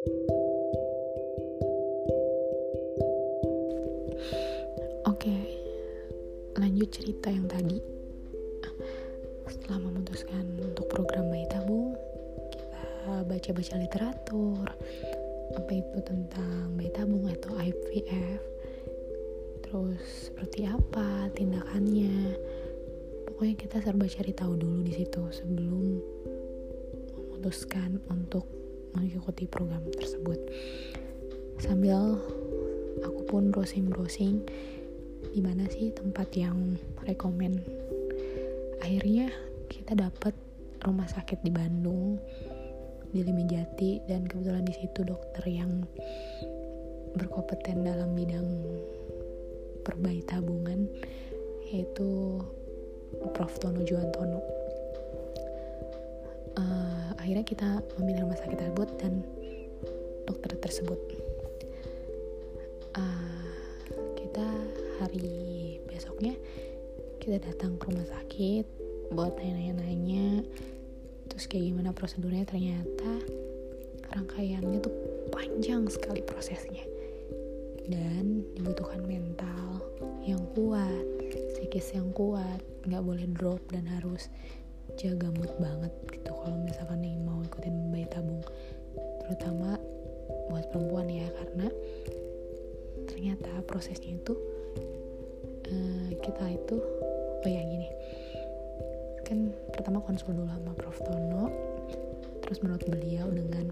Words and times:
Oke, 0.00 0.16
lanjut 6.56 6.88
cerita 6.88 7.28
yang 7.28 7.44
tadi. 7.44 7.76
Setelah 9.44 9.84
memutuskan 9.84 10.56
untuk 10.56 10.88
program 10.88 11.28
bayi 11.28 11.44
tabung, 11.52 12.00
kita 12.48 13.28
baca-baca 13.28 13.76
literatur, 13.76 14.64
apa 15.52 15.68
itu 15.68 15.98
tentang 16.00 16.80
bayi 16.80 16.88
tabung 16.96 17.28
atau 17.28 17.60
IVF, 17.60 18.40
terus 19.68 20.32
seperti 20.32 20.64
apa 20.64 21.28
tindakannya. 21.36 22.40
Pokoknya 23.28 23.52
kita 23.52 23.84
serba 23.84 24.08
cari 24.08 24.32
tahu 24.32 24.56
dulu 24.56 24.80
di 24.80 24.96
situ 24.96 25.28
sebelum 25.28 26.00
memutuskan 27.12 28.00
untuk 28.08 28.59
mengikuti 28.94 29.46
program 29.46 29.82
tersebut. 29.94 30.38
Sambil 31.60 32.18
aku 33.04 33.20
pun 33.28 33.52
browsing-browsing 33.52 34.42
di 35.30 35.40
mana 35.44 35.68
sih 35.68 35.92
tempat 35.92 36.32
yang 36.34 36.80
rekomen? 37.04 37.60
Akhirnya 38.80 39.28
kita 39.68 39.94
dapat 39.94 40.32
rumah 40.82 41.06
sakit 41.06 41.44
di 41.44 41.52
Bandung 41.52 42.16
di 43.10 43.20
Limijati 43.26 44.06
dan 44.06 44.24
kebetulan 44.24 44.64
di 44.64 44.74
situ 44.74 45.02
dokter 45.02 45.42
yang 45.50 45.82
berkompeten 47.18 47.82
dalam 47.82 48.14
bidang 48.14 48.48
perbayi 49.82 50.22
tabungan 50.24 50.86
yaitu 51.66 52.38
Prof. 53.34 53.58
Tono 53.58 53.82
Juantono 53.82 54.59
akhirnya 57.30 57.46
kita 57.46 57.70
memilih 58.02 58.26
rumah 58.26 58.42
sakit 58.42 58.58
tersebut 58.58 58.88
dan 58.98 59.22
dokter 60.26 60.50
tersebut. 60.58 60.98
Uh, 62.98 63.46
kita 64.18 64.42
hari 64.98 65.78
besoknya 65.86 66.34
kita 67.22 67.38
datang 67.38 67.78
ke 67.78 67.86
rumah 67.86 68.02
sakit 68.10 68.66
buat 69.14 69.38
nanya-nanya 69.38 70.42
terus 71.30 71.46
kayak 71.46 71.70
gimana 71.70 71.94
prosedurnya. 71.94 72.42
Ternyata 72.50 73.22
rangkaiannya 74.10 74.82
tuh 74.82 74.94
panjang 75.30 75.86
sekali 75.86 76.26
prosesnya 76.26 76.82
dan 77.86 78.42
dibutuhkan 78.58 79.06
mental 79.06 79.78
yang 80.26 80.42
kuat 80.58 81.06
psikis 81.54 81.94
yang 81.94 82.10
kuat 82.10 82.58
nggak 82.90 83.06
boleh 83.06 83.30
drop 83.38 83.62
dan 83.70 83.86
harus 83.86 84.26
jaga 85.00 85.32
mood 85.40 85.48
banget 85.56 85.92
gitu 86.12 86.30
kalau 86.36 86.56
misalkan 86.60 87.00
nih 87.00 87.16
mau 87.24 87.40
ikutin 87.40 87.88
bayi 87.88 88.04
tabung. 88.12 88.44
Terutama 89.24 89.80
buat 90.52 90.68
perempuan 90.68 91.08
ya 91.08 91.24
karena 91.40 91.72
ternyata 93.08 93.64
prosesnya 93.64 94.20
itu 94.20 94.36
Eh, 95.70 96.18
kita 96.18 96.44
itu 96.50 96.76
oh 97.40 97.48
ya 97.48 97.62
gini. 97.62 97.86
Kan 99.22 99.54
pertama 99.70 100.02
konsul 100.02 100.34
dulu 100.34 100.50
sama 100.50 100.74
Prof. 100.74 100.98
Tono 101.06 101.46
terus 102.42 102.58
menurut 102.66 102.82
beliau 102.90 103.30
dengan 103.30 103.70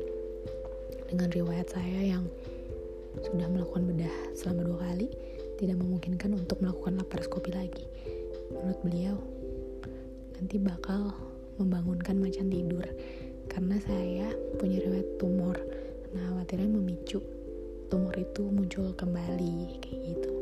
dengan 1.11 1.29
riwayat 1.35 1.67
saya 1.67 2.15
yang 2.15 2.25
sudah 3.19 3.51
melakukan 3.51 3.83
bedah 3.91 4.15
selama 4.39 4.63
dua 4.63 4.79
kali 4.87 5.11
tidak 5.59 5.83
memungkinkan 5.83 6.39
untuk 6.39 6.63
melakukan 6.63 7.03
laparoskopi 7.03 7.51
lagi. 7.51 7.91
Menurut 8.55 8.79
beliau 8.87 9.19
nanti 10.39 10.57
bakal 10.63 11.11
membangunkan 11.59 12.17
macan 12.23 12.47
tidur. 12.47 12.87
Karena 13.51 13.77
saya 13.83 14.31
punya 14.57 14.79
riwayat 14.79 15.19
tumor. 15.19 15.59
Nah 16.15 16.25
khawatirnya 16.33 16.71
memicu 16.71 17.19
tumor 17.91 18.15
itu 18.15 18.47
muncul 18.47 18.95
kembali 18.95 19.83
kayak 19.83 20.01
gitu. 20.15 20.33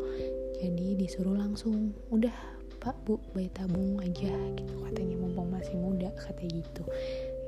Jadi 0.60 0.86
disuruh 1.00 1.36
langsung 1.36 1.96
udah 2.12 2.32
pak 2.76 2.94
bu 3.08 3.16
bayi 3.32 3.48
tabung 3.56 3.98
aja 4.04 4.36
gitu. 4.54 4.74
Katanya 4.84 5.16
mumpung 5.16 5.48
masih 5.48 5.74
muda 5.80 6.12
katanya 6.20 6.60
gitu. 6.60 6.84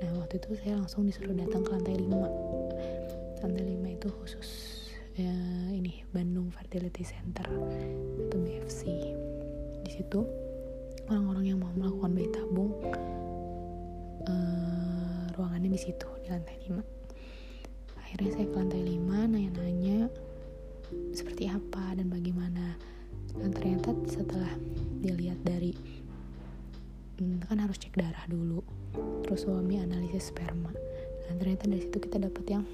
Nah 0.00 0.10
waktu 0.24 0.40
itu 0.40 0.50
saya 0.64 0.80
langsung 0.80 1.04
disuruh 1.04 1.36
datang 1.36 1.62
ke 1.66 1.70
lantai 1.74 2.00
5 2.00 3.38
lantai 3.38 3.64
5 3.70 3.96
itu 3.98 4.08
khusus 4.22 4.48
ya, 5.18 5.34
ini 5.74 6.06
Bandung 6.14 6.50
Fertility 6.54 7.02
Center 7.02 7.46
atau 7.46 8.38
BFC 8.38 8.86
di 9.82 9.90
situ 9.90 10.22
orang-orang 11.08 11.44
yang 11.44 11.58
mau 11.58 11.72
melakukan 11.74 12.10
bayi 12.14 12.28
tabung 12.30 12.72
uh, 14.28 15.24
ruangannya 15.34 15.72
di 15.72 15.80
situ 15.80 16.08
di 16.24 16.28
lantai 16.28 16.56
5 16.68 18.00
akhirnya 18.00 18.30
saya 18.36 18.46
ke 18.48 18.56
lantai 18.56 18.82
5 18.84 19.32
nanya-nanya 19.32 19.98
seperti 21.12 21.48
apa 21.48 21.96
dan 21.96 22.08
bagaimana. 22.08 22.76
Dan 23.36 23.52
ternyata 23.52 23.92
setelah 24.08 24.50
dilihat 24.98 25.38
dari 25.44 25.76
hmm, 27.20 27.46
kan 27.46 27.60
harus 27.60 27.78
cek 27.78 27.94
darah 27.94 28.24
dulu 28.26 28.64
terus 29.22 29.44
suami 29.44 29.78
analisis 29.78 30.32
sperma. 30.32 30.72
Dan 31.28 31.36
ternyata 31.36 31.68
dari 31.68 31.84
situ 31.84 31.98
kita 32.00 32.16
dapat 32.18 32.44
yang 32.48 32.64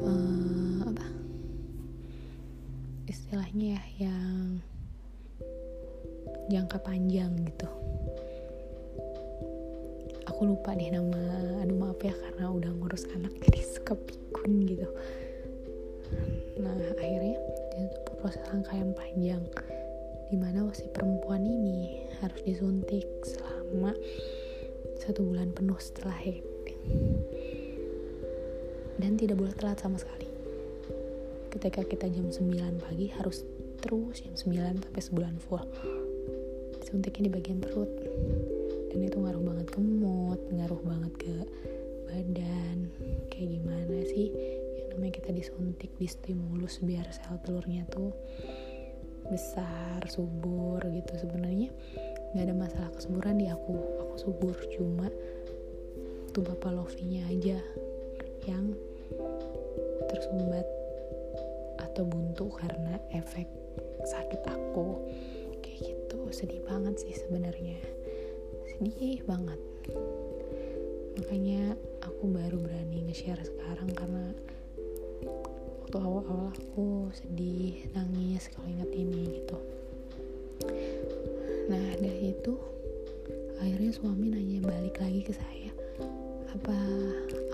uh, 0.00 0.86
apa? 0.86 1.06
Istilahnya 3.10 3.82
ya 3.98 4.08
yang 4.08 4.62
jangka 6.48 6.78
panjang 6.84 7.32
gitu. 7.48 7.68
Aku 10.28 10.48
lupa 10.48 10.74
deh 10.74 10.88
nama 10.90 11.20
aduh 11.62 11.76
maaf 11.76 12.00
ya 12.00 12.12
karena 12.12 12.50
udah 12.50 12.70
ngurus 12.80 13.08
anak 13.12 13.32
jadi 13.48 13.60
suka 13.64 13.94
pikun 13.96 14.66
gitu. 14.68 14.88
Nah 16.60 16.76
akhirnya 17.00 17.38
itu 17.80 18.10
proses 18.20 18.42
rangkaian 18.48 18.92
panjang 18.92 19.42
di 20.32 20.36
mana 20.40 20.66
si 20.72 20.88
perempuan 20.90 21.44
ini 21.44 22.08
harus 22.18 22.40
disuntik 22.42 23.06
selama 23.22 23.92
satu 24.98 25.20
bulan 25.20 25.52
penuh 25.52 25.76
setelah 25.76 26.16
haid 26.16 26.44
dan 28.98 29.20
tidak 29.20 29.36
boleh 29.36 29.54
telat 29.56 29.78
sama 29.80 30.00
sekali. 30.00 30.28
Ketika 31.52 31.86
kita 31.86 32.10
jam 32.10 32.32
9 32.32 32.82
pagi 32.82 33.06
harus 33.14 33.46
terus 33.78 34.24
jam 34.24 34.34
9 34.34 34.82
sampai 34.82 35.02
sebulan 35.02 35.36
full 35.38 35.62
disuntiknya 36.94 37.26
di 37.26 37.32
bagian 37.34 37.58
perut. 37.58 37.90
Dan 38.94 39.02
itu 39.02 39.18
ngaruh 39.18 39.42
banget 39.42 39.66
ke 39.66 39.82
mood 39.82 40.38
ngaruh 40.54 40.78
banget 40.86 41.12
ke 41.18 41.34
badan. 42.06 42.86
Kayak 43.34 43.48
gimana 43.58 43.98
sih 44.06 44.30
namanya 44.94 45.18
kita 45.18 45.34
disuntik 45.34 45.90
di 45.98 46.06
stimulus 46.06 46.78
biar 46.78 47.02
sel 47.10 47.34
telurnya 47.42 47.82
tuh 47.90 48.14
besar 49.26 50.06
subur 50.06 50.78
gitu. 50.86 51.18
Sebenarnya 51.18 51.74
nggak 52.30 52.46
ada 52.46 52.54
masalah 52.54 52.90
kesuburan 52.94 53.42
di 53.42 53.50
aku. 53.50 53.74
Aku 53.74 54.14
subur 54.14 54.54
cuma 54.78 55.10
tuh 56.30 56.46
bapak 56.46 56.78
lovinya 56.78 57.26
aja 57.26 57.58
yang 58.46 58.70
tersumbat 60.06 60.62
atau 61.82 62.06
buntu 62.06 62.54
karena 62.54 63.02
efek 63.10 63.50
sakit 64.06 64.46
aku 64.46 65.02
gitu. 65.84 66.18
Sedih 66.32 66.64
banget 66.64 66.96
sih 66.96 67.12
sebenarnya. 67.12 67.76
Sedih 68.72 69.20
banget. 69.28 69.60
Makanya 71.20 71.76
aku 72.02 72.24
baru 72.32 72.56
berani 72.58 73.04
nge-share 73.06 73.44
sekarang 73.44 73.92
karena 73.92 74.32
waktu 75.84 75.96
awal-awal 76.00 76.50
aku 76.50 77.12
sedih 77.14 77.86
nangis 77.94 78.50
kalau 78.50 78.66
inget 78.66 78.90
ini 78.96 79.44
gitu. 79.44 79.58
Nah 81.70 81.86
dari 82.00 82.34
itu 82.34 82.54
akhirnya 83.62 83.92
suami 83.94 84.26
nanya 84.32 84.58
balik 84.64 84.98
lagi 84.98 85.22
ke 85.22 85.32
saya 85.32 85.70
apa 86.50 86.76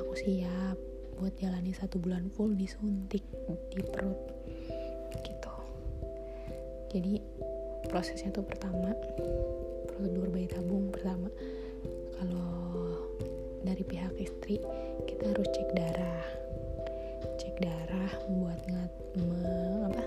aku 0.00 0.12
siap 0.16 0.76
buat 1.20 1.36
jalani 1.36 1.76
satu 1.76 2.00
bulan 2.00 2.32
full 2.32 2.56
disuntik 2.56 3.20
di 3.68 3.80
perut? 3.84 4.20
Gitu. 5.20 5.52
Jadi 6.96 7.14
prosesnya 7.90 8.30
tuh 8.30 8.46
pertama 8.46 8.94
prosedur 10.00 10.32
bayi 10.32 10.46
tabung 10.46 10.88
pertama. 10.94 11.28
Kalau 12.16 12.56
dari 13.66 13.84
pihak 13.84 14.16
istri 14.16 14.56
kita 15.04 15.34
harus 15.34 15.44
cek 15.52 15.68
darah. 15.76 16.24
Cek 17.36 17.54
darah 17.60 18.12
buat 18.32 18.60
ngat 18.70 18.92
apa? 19.92 20.04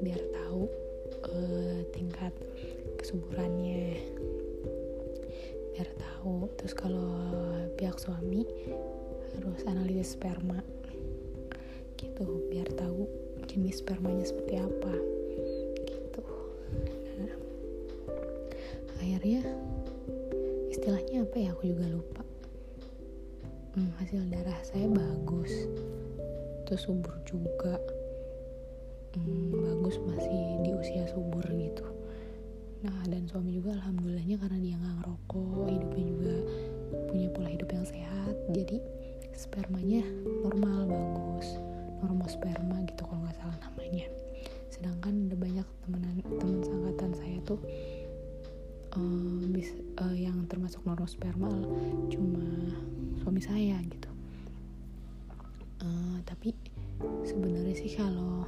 Biar 0.00 0.22
tahu 0.32 0.64
uh, 1.28 1.84
tingkat 1.92 2.32
kesuburannya. 2.96 4.00
Biar 5.76 5.90
tahu. 5.98 6.48
Terus 6.56 6.72
kalau 6.72 7.10
pihak 7.76 8.00
suami 8.00 8.48
harus 9.36 9.60
analisis 9.66 10.16
sperma. 10.16 10.62
Gitu 12.00 12.24
biar 12.48 12.70
tahu 12.80 13.04
jenis 13.44 13.84
spermanya 13.84 14.24
seperti 14.24 14.56
apa 14.56 15.19
akhirnya 19.20 19.52
istilahnya 20.72 21.28
apa 21.28 21.36
ya? 21.36 21.52
Aku 21.52 21.68
juga 21.68 21.84
lupa. 21.92 22.24
Hmm, 23.76 23.92
hasil 24.00 24.24
darah 24.32 24.56
saya 24.64 24.88
bagus. 24.88 25.52
Terus 26.64 26.88
subur 26.88 27.12
juga. 27.28 27.76
Hmm, 29.12 29.52
bagus 29.52 30.00
masih 30.08 30.64
di 30.64 30.72
usia 30.72 31.04
subur 31.12 31.44
gitu. 31.52 31.84
Nah 32.80 32.96
dan 33.12 33.28
suami 33.28 33.60
juga 33.60 33.76
alhamdulillahnya 33.76 34.40
karena 34.40 34.56
dia 34.56 34.74
nggak 34.80 34.94
ngerokok 35.04 35.68
hidupnya 35.68 36.04
juga 36.16 36.34
punya 37.12 37.28
pola 37.36 37.48
hidup 37.52 37.68
yang 37.76 37.84
sehat. 37.84 38.34
Jadi 38.56 38.80
spermanya 39.36 40.00
normal 40.48 40.88
bagus. 40.88 41.60
Normal 42.00 42.24
sperma 42.24 42.80
gitu 42.88 43.04
kalau 43.04 43.20
nggak 43.28 43.36
salah 43.36 43.58
namanya. 43.68 44.08
Sedangkan 44.72 45.28
ada 45.28 45.36
sperma 51.08 51.52
cuma 52.08 52.44
suami 53.20 53.40
saya 53.40 53.76
gitu. 53.84 54.10
Uh, 55.80 56.20
tapi 56.28 56.52
sebenarnya 57.24 57.72
sih 57.76 57.96
kalau 57.96 58.44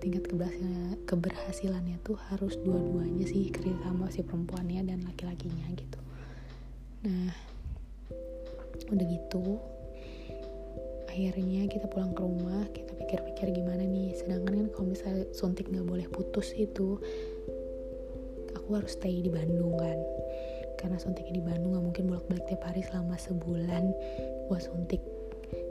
tingkat 0.00 0.24
keberhasilan 0.32 0.96
keberhasilannya 1.04 2.00
tuh 2.00 2.16
harus 2.32 2.56
dua-duanya 2.64 3.28
sih 3.28 3.52
kerja 3.52 3.76
sama 3.84 4.08
si 4.08 4.24
perempuannya 4.24 4.88
dan 4.88 5.04
laki-lakinya 5.04 5.66
gitu. 5.76 6.00
Nah 7.04 7.30
udah 8.90 9.06
gitu 9.06 9.60
akhirnya 11.06 11.68
kita 11.68 11.86
pulang 11.86 12.16
ke 12.16 12.22
rumah 12.24 12.64
kita 12.72 12.96
pikir-pikir 12.96 13.52
gimana 13.52 13.84
nih. 13.84 14.16
Sedangkan 14.16 14.56
kan 14.56 14.66
kalau 14.72 14.86
misalnya 14.88 15.28
suntik 15.36 15.68
nggak 15.68 15.84
boleh 15.84 16.06
putus 16.08 16.56
itu 16.56 16.96
aku 18.56 18.68
harus 18.72 18.96
stay 18.96 19.20
di 19.20 19.28
Bandung 19.28 19.76
kan 19.76 19.98
karena 20.80 20.96
suntiknya 20.96 21.36
di 21.36 21.44
Bandung 21.44 21.76
nggak 21.76 21.84
mungkin 21.92 22.04
bolak-balik 22.08 22.44
tiap 22.48 22.64
hari 22.64 22.80
selama 22.80 23.20
sebulan 23.20 23.84
buat 24.48 24.64
suntik. 24.64 25.04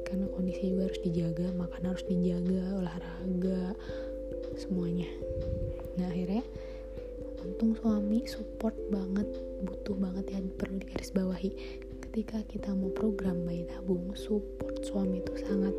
Karena 0.06 0.30
kondisi 0.30 0.70
juga 0.70 0.86
harus 0.86 1.02
dijaga 1.02 1.48
makan 1.58 1.82
harus 1.90 2.06
dijaga 2.06 2.64
olahraga 2.78 3.62
semuanya. 4.54 5.10
Nah 5.98 6.06
akhirnya 6.14 6.46
untung 7.42 7.74
suami 7.74 8.30
support 8.30 8.78
banget 8.94 9.26
butuh 9.66 9.98
banget 9.98 10.26
ya 10.30 10.40
perlu 10.62 10.78
digarisbawahi. 10.78 11.52
Ketika 12.10 12.42
kita 12.46 12.74
mau 12.74 12.94
program 12.94 13.46
bayi 13.46 13.66
tabung 13.66 14.14
support 14.14 14.82
suami 14.86 15.26
itu 15.26 15.34
sangat 15.42 15.74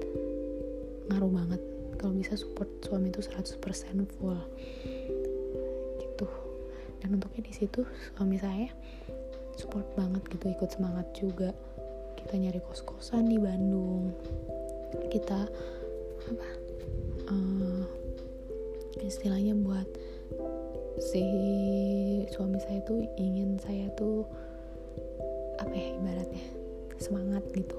ngaruh 1.10 1.30
banget. 1.30 1.62
Kalau 1.98 2.16
bisa 2.16 2.34
support 2.34 2.70
suami 2.82 3.12
itu 3.12 3.20
100% 3.22 3.60
full. 4.18 4.38
Gitu. 6.00 6.26
Dan 7.02 7.18
untuknya 7.18 7.42
di 7.44 7.54
situ 7.54 7.84
suami 8.16 8.40
saya 8.40 8.70
support 9.60 9.84
banget 9.92 10.24
gitu 10.32 10.48
ikut 10.48 10.70
semangat 10.72 11.06
juga. 11.12 11.52
Kita 12.16 12.40
nyari 12.40 12.64
kos 12.64 12.80
kosan 12.80 13.28
di 13.28 13.36
Bandung. 13.36 14.16
Kita 15.12 15.44
apa 16.20 16.48
uh, 17.28 17.84
istilahnya 19.04 19.52
buat 19.52 19.84
si 21.00 21.24
suami 22.32 22.56
saya 22.60 22.80
tuh 22.88 23.04
ingin 23.20 23.60
saya 23.60 23.88
tuh 23.96 24.24
apa 25.60 25.72
ya 25.76 25.92
ibaratnya 26.00 26.44
semangat 26.96 27.44
gitu. 27.52 27.76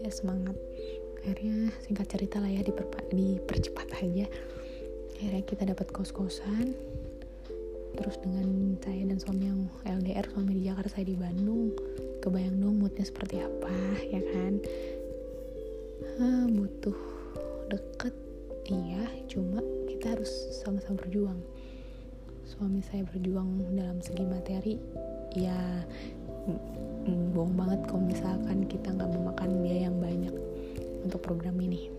Ya 0.00 0.08
semangat. 0.08 0.56
Akhirnya 1.22 1.70
singkat 1.84 2.08
cerita 2.08 2.40
lah 2.40 2.48
ya 2.48 2.64
dipercepat 2.64 3.86
aja. 4.00 4.26
Akhirnya 5.12 5.42
kita 5.44 5.62
dapat 5.68 5.92
kos 5.92 6.10
kosan 6.10 6.72
terus 7.92 8.16
dengan 8.24 8.76
saya 8.80 9.04
dan 9.04 9.18
suami 9.20 9.44
yang 9.48 9.60
LDR 9.84 10.26
suami 10.32 10.56
di 10.56 10.62
Jakarta 10.68 10.90
saya 10.96 11.06
di 11.08 11.16
Bandung. 11.16 11.72
Kebayang 12.22 12.56
dong 12.62 12.78
moodnya 12.80 13.04
seperti 13.04 13.42
apa 13.42 13.74
ya 14.08 14.22
kan? 14.32 14.52
Ah, 16.22 16.46
butuh 16.48 16.98
deket. 17.68 18.14
Iya 18.70 19.04
cuma 19.26 19.58
kita 19.90 20.14
harus 20.16 20.30
sama-sama 20.62 21.02
berjuang. 21.02 21.40
Suami 22.46 22.80
saya 22.86 23.02
berjuang 23.10 23.74
dalam 23.74 23.98
segi 23.98 24.24
materi 24.24 24.74
ya 25.34 25.82
bohong 27.32 27.54
banget 27.58 27.80
kalau 27.88 28.02
misalkan 28.06 28.66
kita 28.70 28.94
nggak 28.94 29.10
memakan 29.12 29.50
biaya 29.62 29.90
yang 29.90 29.98
banyak 29.98 30.34
untuk 31.02 31.20
program 31.20 31.58
ini. 31.58 31.90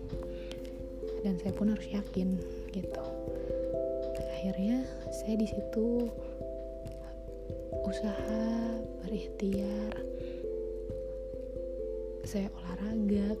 Dan 1.20 1.40
saya 1.40 1.52
pun 1.56 1.72
harus 1.72 1.88
yakin 1.88 2.36
gitu 2.72 3.13
akhirnya 4.44 4.84
saya 5.08 5.40
di 5.40 5.48
situ 5.48 6.04
usaha 7.80 8.44
berikhtiar. 9.00 9.96
Saya 12.28 12.52
olahraga 12.52 13.40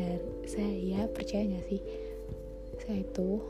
dan 0.00 0.16
saya 0.48 1.04
percaya 1.12 1.52
gak 1.52 1.68
sih 1.68 1.84
saya 2.80 3.04
itu 3.04 3.44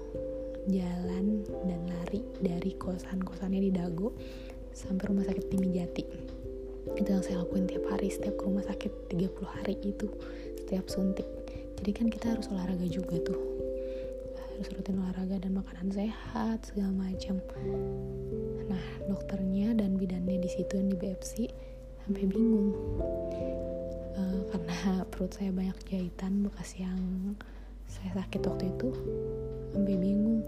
jalan 0.67 1.47
dan 1.71 1.87
lari 1.87 2.27
dari 2.43 2.75
kosan-kosannya 2.75 3.63
di 3.63 3.71
Dago 3.71 4.11
sampai 4.75 5.07
rumah 5.07 5.23
sakit 5.23 5.55
Timi 5.55 5.71
Jati. 5.71 6.03
Itu 6.99 7.15
yang 7.15 7.23
saya 7.23 7.47
lakuin 7.47 7.71
tiap 7.71 7.87
hari 7.95 8.11
setiap 8.11 8.35
ke 8.35 8.43
rumah 8.43 8.67
sakit 8.67 9.15
30 9.15 9.47
hari 9.47 9.79
itu 9.87 10.11
setiap 10.67 10.91
suntik. 10.91 11.31
Jadi 11.79 11.91
kan 11.95 12.11
kita 12.11 12.35
harus 12.35 12.51
olahraga 12.51 12.91
juga 12.91 13.23
tuh 13.23 13.58
harus 14.59 14.75
rutin 14.75 14.99
olahraga 14.99 15.39
dan 15.39 15.55
makanan 15.55 15.95
sehat 15.95 16.67
segala 16.67 16.91
macam 16.91 17.39
nah 18.67 18.85
dokternya 19.07 19.71
dan 19.79 19.95
bidannya 19.95 20.43
di 20.43 20.51
situ 20.51 20.75
yang 20.75 20.91
di 20.91 20.99
BFC 20.99 21.47
sampai 22.03 22.25
bingung. 22.25 22.73
Uh, 24.19 24.41
karena 24.51 24.77
perut 25.15 25.31
saya 25.31 25.55
banyak 25.55 25.79
jahitan 25.87 26.43
bekas 26.43 26.75
yang 26.75 26.99
saya 27.87 28.19
sakit 28.19 28.49
waktu 28.49 28.65
itu 28.73 28.89
sampai 29.77 29.95
bingung. 29.95 30.41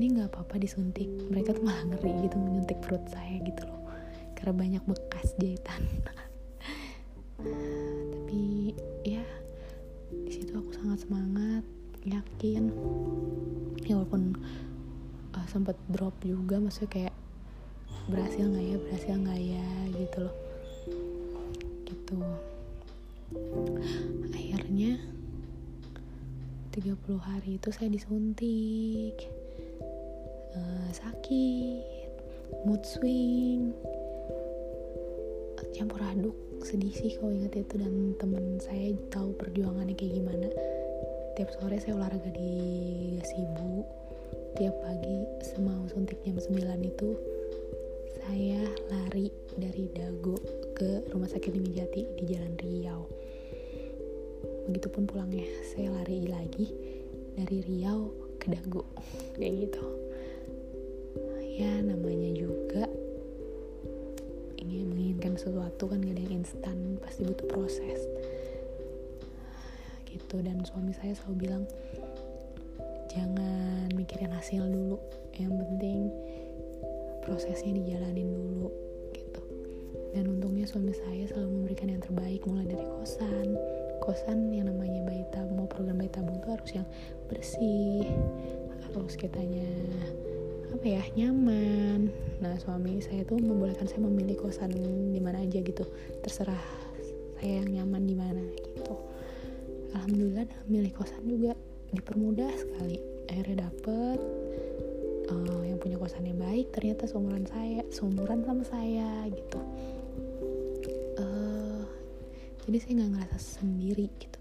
Ini 0.00 0.16
nggak 0.16 0.32
apa-apa 0.32 0.56
disuntik. 0.58 1.06
Mereka 1.28 1.60
tuh 1.60 1.64
malah 1.68 1.84
ngeri 1.92 2.24
gitu 2.24 2.36
menyuntik 2.40 2.80
perut 2.80 3.04
saya 3.12 3.36
gitu 3.44 3.68
loh. 3.68 3.84
Karena 4.32 4.56
banyak 4.56 4.82
bekas 4.88 5.36
jahitan 5.36 5.84
yakin 12.40 12.72
ya 13.84 14.00
walaupun 14.00 14.32
uh, 15.36 15.44
sempat 15.44 15.76
drop 15.92 16.16
juga 16.24 16.56
maksudnya 16.56 16.88
kayak 16.88 17.14
berhasil 18.08 18.48
nggak 18.48 18.64
ya 18.64 18.76
berhasil 18.80 19.12
nggak 19.12 19.40
ya 19.44 19.68
gitu 19.92 20.18
loh. 20.24 20.36
Gitu. 21.84 22.16
Akhirnya 24.32 24.96
30 26.72 26.96
hari 27.20 27.60
itu 27.60 27.68
saya 27.76 27.92
disuntik. 27.92 29.20
Uh, 30.56 30.88
sakit 30.96 32.08
mood 32.64 32.80
swing 32.88 33.76
campur 35.76 36.02
aduk 36.02 36.34
sedih 36.66 36.90
sih 36.90 37.14
kalau 37.20 37.30
ingat 37.30 37.62
itu 37.62 37.78
dan 37.78 38.16
temen 38.18 38.58
saya 38.58 38.96
tahu 39.12 39.30
perjuangannya 39.38 39.94
kayak 39.94 40.18
gimana 40.18 40.48
tiap 41.40 41.56
sore 41.56 41.80
saya 41.80 41.96
olahraga 41.96 42.28
di 42.36 42.52
Gasibu. 43.16 43.80
Tiap 44.60 44.76
pagi 44.84 45.24
semau 45.40 45.88
suntik 45.88 46.20
jam 46.20 46.36
9 46.36 46.52
itu 46.84 47.16
saya 48.12 48.60
lari 48.92 49.32
dari 49.56 49.88
Dago 49.88 50.36
ke 50.76 51.08
rumah 51.08 51.32
sakit 51.32 51.48
di 51.56 51.60
Mijati 51.64 52.04
di 52.20 52.28
Jalan 52.28 52.60
Riau. 52.60 53.08
Begitupun 54.68 55.08
pulangnya 55.08 55.48
saya 55.64 55.88
lari 55.96 56.28
lagi 56.28 56.76
dari 57.32 57.64
Riau 57.64 58.36
ke 58.36 58.52
Dago. 58.52 58.84
Kayak 59.40 59.64
gitu. 59.64 59.84
Ya 61.56 61.80
namanya 61.80 62.36
juga 62.36 62.84
ingin 64.60 64.92
menginginkan 64.92 65.40
sesuatu 65.40 65.88
kan 65.88 66.04
gak 66.04 66.20
ada 66.20 66.20
yang 66.20 66.44
instan 66.44 67.00
pasti 67.00 67.24
butuh 67.24 67.48
proses 67.48 68.04
gitu. 70.30 70.46
Dan 70.46 70.62
suami 70.62 70.94
saya 70.94 71.10
selalu 71.18 71.34
bilang 71.42 71.62
jangan 73.10 73.90
mikirin 73.98 74.30
hasil 74.30 74.62
dulu. 74.62 75.02
Yang 75.34 75.52
penting 75.66 75.98
prosesnya 77.26 77.74
dijalanin 77.74 78.30
dulu 78.30 78.70
gitu. 79.10 79.42
Dan 80.14 80.38
untungnya 80.38 80.70
suami 80.70 80.94
saya 80.94 81.26
selalu 81.26 81.50
memberikan 81.50 81.90
yang 81.90 81.98
terbaik 81.98 82.46
mulai 82.46 82.70
dari 82.70 82.86
kosan. 82.86 83.58
Kosan 83.98 84.54
yang 84.54 84.70
namanya 84.70 85.02
bayi 85.02 85.26
tabung 85.34 85.66
mau 85.66 85.68
program 85.68 85.98
bayi 85.98 86.08
tabung 86.14 86.38
tuh 86.46 86.54
harus 86.54 86.70
yang 86.78 86.86
bersih 87.26 88.06
harus 88.90 89.14
kitanya 89.14 89.66
apa 90.70 90.86
ya 90.86 91.02
nyaman. 91.18 92.10
Nah 92.38 92.54
suami 92.62 93.02
saya 93.02 93.26
tuh 93.26 93.42
membolehkan 93.42 93.90
saya 93.90 94.06
memilih 94.06 94.38
kosan 94.38 94.70
di 95.10 95.18
mana 95.18 95.42
aja 95.42 95.58
gitu. 95.58 95.82
Terserah 96.22 96.62
saya 97.38 97.66
yang 97.66 97.82
nyaman 97.82 98.02
di 98.06 98.14
mana 98.14 98.42
gitu 98.54 99.09
alhamdulillah 99.96 100.46
milih 100.70 100.92
kosan 100.94 101.24
juga 101.26 101.52
dipermudah 101.90 102.50
sekali. 102.54 102.98
Akhirnya 103.30 103.66
dapet 103.70 104.18
uh, 105.30 105.62
yang 105.66 105.78
punya 105.78 105.96
kosan 105.98 106.26
yang 106.26 106.38
baik 106.38 106.70
ternyata 106.74 107.06
seumuran 107.06 107.46
saya 107.46 107.82
seumuran 107.90 108.42
sama 108.46 108.62
saya 108.66 109.26
gitu. 109.30 109.60
Uh, 111.18 111.82
jadi 112.66 112.76
saya 112.82 112.92
nggak 113.02 113.10
ngerasa 113.18 113.38
sendiri 113.62 114.06
gitu. 114.18 114.40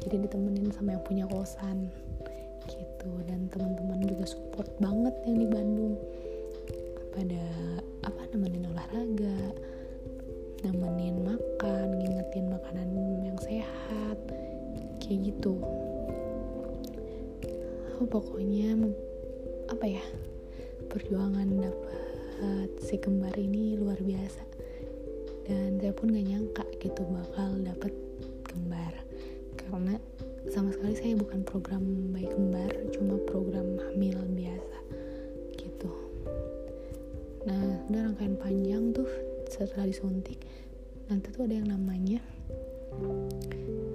Jadi 0.00 0.16
ditemenin 0.28 0.72
sama 0.72 0.96
yang 0.96 1.04
punya 1.04 1.24
kosan 1.28 1.88
gitu. 2.68 3.10
Dan 3.28 3.48
teman-teman 3.52 4.00
juga 4.04 4.24
support 4.24 4.68
banget 4.80 5.14
yang 5.28 5.36
di 5.40 5.48
Bandung. 5.48 5.94
Pada 7.10 7.44
apa 8.06 8.22
nemenin 8.32 8.70
olahraga 8.70 9.52
nemenin 10.60 11.24
makan 11.24 11.86
ngingetin 11.96 12.52
makanan 12.52 12.88
yang 13.24 13.38
sehat 13.40 14.18
kayak 15.10 15.34
gitu. 15.34 15.58
Oh, 17.98 18.06
pokoknya 18.06 18.78
apa 19.66 19.82
ya 19.90 20.04
perjuangan 20.86 21.50
dapat 21.58 22.70
si 22.78 22.94
kembar 22.94 23.34
ini 23.34 23.74
luar 23.74 23.98
biasa. 23.98 24.46
Dan 25.50 25.82
saya 25.82 25.90
pun 25.90 26.14
gak 26.14 26.30
nyangka 26.30 26.62
gitu 26.78 27.02
bakal 27.10 27.58
dapat 27.58 27.90
kembar. 28.46 28.94
Karena 29.58 29.98
sama 30.46 30.70
sekali 30.70 30.94
saya 30.94 31.18
bukan 31.18 31.42
program 31.42 31.82
bayi 32.14 32.30
kembar 32.30 32.70
cuma 32.94 33.18
program 33.26 33.82
hamil 33.90 34.14
biasa 34.38 34.78
gitu. 35.58 35.90
Nah 37.50 37.82
udah 37.90 38.00
rangkaian 38.14 38.38
panjang 38.38 38.94
tuh 38.94 39.10
setelah 39.50 39.90
disuntik. 39.90 40.38
Nanti 41.10 41.34
tuh 41.34 41.50
ada 41.50 41.58
yang 41.58 41.66
namanya 41.66 42.22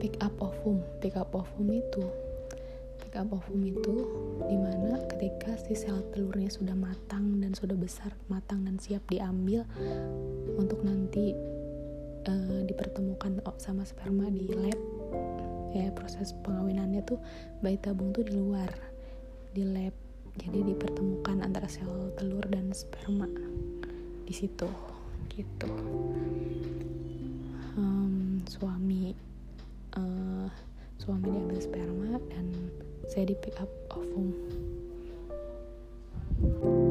pick 0.05 0.21
up 0.21 0.37
of 0.37 0.53
womb 0.61 0.85
pick 1.01 1.17
up 1.17 1.33
of 1.33 1.49
womb 1.57 1.73
itu? 1.73 2.05
Pick 3.01 3.17
up 3.17 3.33
ovum 3.33 3.65
itu 3.65 4.05
di 4.45 4.53
mana 4.53 5.01
ketika 5.09 5.57
si 5.57 5.73
sel 5.73 6.05
telurnya 6.13 6.45
sudah 6.45 6.77
matang 6.77 7.41
dan 7.41 7.57
sudah 7.57 7.73
besar 7.73 8.13
matang 8.29 8.69
dan 8.69 8.77
siap 8.77 9.01
diambil 9.09 9.65
untuk 10.61 10.85
nanti 10.85 11.33
uh, 12.29 12.61
dipertemukan 12.69 13.41
sama 13.57 13.81
sperma 13.81 14.29
di 14.29 14.45
lab 14.53 14.77
ya 15.73 15.89
proses 15.97 16.37
pengawinannya 16.45 17.01
tuh 17.01 17.17
bayi 17.65 17.81
tabung 17.81 18.13
tuh 18.13 18.21
di 18.21 18.37
luar 18.37 18.69
di 19.57 19.65
lab. 19.65 19.95
Jadi 20.37 20.75
dipertemukan 20.75 21.41
antara 21.41 21.65
sel 21.65 22.13
telur 22.13 22.45
dan 22.45 22.69
sperma 22.77 23.25
di 24.21 24.33
situ 24.37 24.69
gitu. 25.33 25.71
Um, 27.79 28.43
suami 28.47 29.24
uh, 29.97 30.47
suami 30.99 31.27
diambil 31.31 31.59
sperma 31.59 32.19
dan 32.31 32.47
saya 33.07 33.29
di 33.31 33.35
pick 33.39 33.57
up 33.59 33.71
ovum. 33.91 34.31
thank 36.35 36.63
you 36.63 36.84